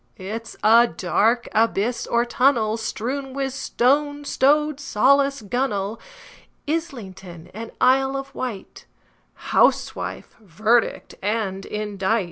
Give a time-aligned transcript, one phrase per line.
[0.17, 5.99] It's a dark abyss or tunnel, Strewn with stones, like rowlock, gunwale,
[6.67, 8.87] Islington and Isle of Wight,
[9.51, 12.19] Housewife, verdict and indict!